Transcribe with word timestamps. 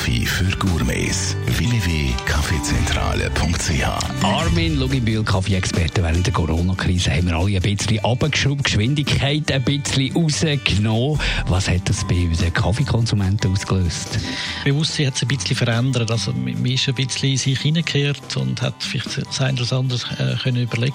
Kaffee 0.00 0.24
für 0.24 0.56
Gourmets. 0.56 1.36
www.kaffeezentrale.ch 1.44 4.24
Armin 4.24 4.78
Luginbühl, 4.78 5.22
Kaffee-Experte. 5.22 6.02
Während 6.02 6.24
der 6.24 6.32
Corona-Krise 6.32 7.10
haben 7.10 7.26
wir 7.26 7.36
alle 7.36 7.56
ein 7.56 7.60
bisschen 7.60 8.02
abgeschraubt, 8.02 8.64
Geschwindigkeit 8.64 9.52
ein 9.52 9.62
bisschen 9.62 10.16
rausgenommen. 10.16 11.20
Was 11.48 11.68
hat 11.68 11.86
das 11.86 12.08
bei 12.08 12.14
unseren 12.14 12.54
Kaffeekonsumenten 12.54 13.52
ausgelöst? 13.52 14.18
Bewusstsein 14.64 15.08
hat 15.08 15.18
sich 15.18 15.28
ein 15.28 15.36
bisschen 15.36 15.56
verändert. 15.56 16.10
Also, 16.10 16.32
man 16.32 16.64
ist 16.64 16.88
ein 16.88 16.94
bisschen 16.94 17.32
in 17.32 17.36
sich 17.36 17.60
hineingekehrt 17.60 18.38
und 18.38 18.62
hat 18.62 18.82
vielleicht 18.82 19.18
das 19.18 19.38
eine 19.42 19.60
oder 19.60 19.76
andere 19.76 19.98
äh, 20.18 20.34
können 20.42 20.62
überlegen 20.62 20.94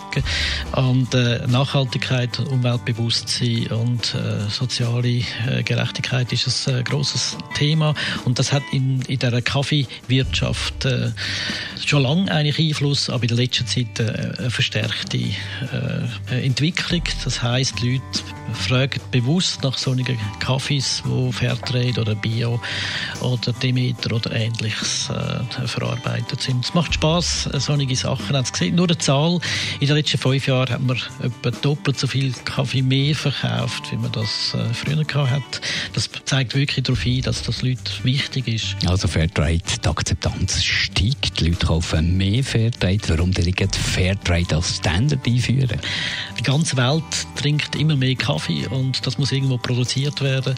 Und 0.75 1.13
äh, 1.13 1.45
Nachhaltigkeit, 1.45 2.39
Umweltbewusstsein 2.39 3.67
und 3.67 4.16
äh, 4.16 4.49
soziale 4.49 5.22
äh, 5.47 5.61
Gerechtigkeit 5.63 6.33
ist 6.33 6.67
ein 6.67 6.80
äh, 6.80 6.83
großes 6.83 7.38
Thema 7.53 7.94
und 8.23 8.39
das 8.39 8.52
hat 8.52 8.63
in, 8.72 8.95
in 9.08 9.20
der 9.20 9.41
Kaffeewirtschaft 9.41 10.85
äh, 10.85 11.12
schon 11.86 12.03
lange 12.03 12.31
eigentlich 12.31 12.59
Einfluss, 12.59 13.09
aber 13.09 13.23
in 13.23 13.30
der 13.30 13.38
letzten 13.38 13.67
Zeit 13.67 13.99
äh, 13.99 14.38
eine 14.38 14.49
verstärkte 14.49 15.17
äh, 15.17 16.45
Entwicklung. 16.45 17.03
Das 17.23 17.41
heißt, 17.41 17.81
Leute 17.81 18.02
fragen 18.54 18.99
bewusst 19.12 19.63
nach 19.63 19.77
solchen 19.77 20.17
Kaffees, 20.40 21.02
wo 21.05 21.31
Fairtrade 21.31 21.99
oder 21.99 22.16
Bio 22.16 22.59
oder 23.22 23.53
Demeter 23.53 24.16
oder 24.16 24.31
ähnliches 24.31 25.09
äh, 25.09 25.67
verarbeitet 25.67 26.42
sind. 26.42 26.66
Es 26.66 26.73
macht 26.73 26.94
Spaß, 26.94 27.50
äh, 27.53 27.59
solche 27.59 27.95
Sachen 27.95 28.45
zu 28.45 28.53
sehen. 28.53 28.75
Nur 28.75 28.88
eine 28.88 28.97
Zahl: 28.97 29.39
In 29.80 29.88
den 29.88 29.97
letzten 29.97 30.17
fünf 30.17 30.47
Jahren 30.47 30.69
hat 30.69 30.81
man 30.81 30.97
etwa 31.22 31.52
doppelt 31.52 32.00
so 32.00 32.08
viel 32.08 32.34
Kaffee 32.45 32.81
mehr 32.81 33.16
verkauft, 33.16 33.92
wie 33.92 33.97
man 33.97 34.11
das 34.11 34.53
äh, 34.53 34.73
früher 34.73 35.03
gehabt 35.03 35.31
hat. 35.31 35.62
Das 35.94 36.09
zeigt 36.25 36.56
wirklich 36.56 36.84
darauf 36.84 37.02
hin, 37.02 37.22
dass 37.22 37.44
das 37.44 37.62
Leuten 37.62 37.80
wichtig 38.03 38.47
ist. 38.47 38.75
Also 38.86 39.08
Fairtrade, 39.08 39.62
die 39.84 39.88
Akzeptanz 39.88 40.64
steigt, 40.64 41.39
die 41.39 41.50
Leute 41.50 41.66
kaufen 41.66 42.17
mehr 42.17 42.44
Fairtrade. 42.44 43.00
Warum 43.08 43.31
direkt 43.31 43.75
Fairtrade 43.75 44.56
als 44.56 44.78
Standard 44.78 45.25
einführen? 45.25 45.80
Die 46.39 46.44
ganze 46.44 46.78
Welt 46.78 47.03
trinkt 47.36 47.75
immer 47.75 47.95
mehr 47.95 48.16
Kaffee 48.36 48.67
und 48.67 49.05
das 49.08 49.17
muss 49.17 49.31
irgendwo 49.31 49.58
produziert 49.58 50.22
werden. 50.22 50.55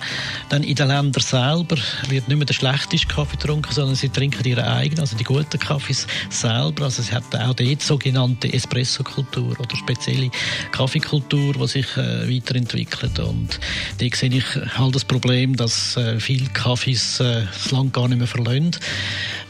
Dann 0.50 0.64
in 0.64 0.74
den 0.74 0.88
Ländern 0.88 1.22
selber 1.22 1.78
wird 2.10 2.28
nicht 2.28 2.38
mehr 2.38 2.46
der 2.46 2.56
schlechteste 2.56 3.08
Kaffee 3.08 3.38
getrunken, 3.38 3.72
sondern 3.72 3.96
sie 3.96 4.10
trinken 4.10 4.44
ihren 4.46 4.66
eigenen, 4.66 5.02
also 5.02 5.16
die 5.16 5.24
guten 5.24 5.60
Kaffees 5.60 6.08
selber. 6.32 6.86
Also 6.86 7.04
es 7.04 7.12
hat 7.12 7.24
auch 7.36 7.54
dort 7.54 7.82
sogenannte 7.84 8.52
Espresso-Kultur 8.52 9.60
oder 9.60 9.76
spezielle 9.76 10.32
Kaffeekultur, 10.72 11.54
die 11.54 11.68
sich 11.68 11.98
äh, 11.98 12.36
weiterentwickelt. 12.36 13.20
Und 13.20 13.60
da 14.00 14.06
sehe 14.12 14.30
ich 14.30 14.46
halt 14.76 14.96
das 14.96 15.06
Problem, 15.06 15.56
dass 15.56 15.98
äh, 15.98 16.20
viele 16.20 16.48
Kaffees 16.50 17.20
äh, 17.20 17.44
das 17.46 17.72
Land 17.72 17.94
gar 17.94 18.08
nicht 18.08 18.18
mehr 18.18 18.28
verlassen. 18.28 18.72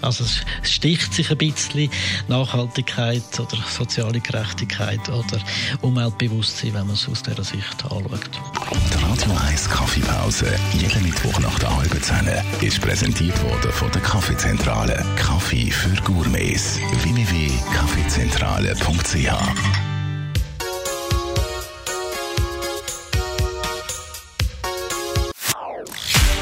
Also 0.02 0.24
es 0.24 0.42
sticht 0.64 1.14
sich 1.14 1.30
ein 1.32 1.38
bisschen 1.38 1.92
Nachhaltigkeit 2.28 3.40
oder 3.40 3.58
soziale 3.70 4.20
Gerechtigkeit 4.20 5.08
oder 5.10 5.40
Umweltbewusstsein, 5.82 6.74
wenn 6.74 6.88
man 6.88 6.96
es 6.96 7.08
aus 7.10 7.22
dieser 7.24 7.44
Sicht 7.44 7.84
anschaut. 7.84 8.30
Die 8.94 9.04
Radio 9.04 9.32
1 9.48 9.70
Kaffeepause, 9.70 10.48
jeden 10.74 11.04
Mittwoch 11.04 11.40
nach 11.40 11.58
der 11.60 11.74
halben 11.76 12.02
Zehn, 12.02 12.28
ist 12.62 12.82
präsentiert 12.82 13.40
worden 13.44 13.72
von 13.72 13.92
der 13.92 14.02
Kaffeezentrale. 14.02 15.06
Kaffee 15.16 15.70
für 15.72 15.96
Gourmets. 16.04 16.80
www.kaffeezentrale.ch 17.04 19.67